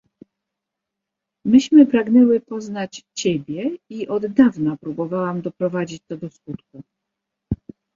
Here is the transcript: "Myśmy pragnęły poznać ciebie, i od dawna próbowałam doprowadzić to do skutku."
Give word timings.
"Myśmy 1.45 1.85
pragnęły 1.85 2.39
poznać 2.39 3.03
ciebie, 3.17 3.77
i 3.89 4.07
od 4.07 4.27
dawna 4.27 4.77
próbowałam 4.77 5.41
doprowadzić 5.41 6.01
to 6.07 6.17
do 6.17 6.29
skutku." 6.29 6.81